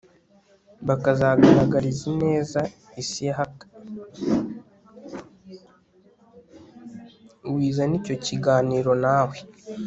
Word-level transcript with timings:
wizana 7.53 7.95
icyo 7.99 8.15
kiganiro 8.25 8.91
nawe 9.03 9.37